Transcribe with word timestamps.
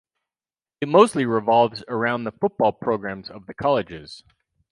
It 0.81 0.87
mostly 0.87 1.27
revolves 1.27 1.83
around 1.87 2.23
the 2.23 2.31
football 2.31 2.71
programs 2.71 3.29
of 3.29 3.45
the 3.45 3.53
colleges. 3.53 4.23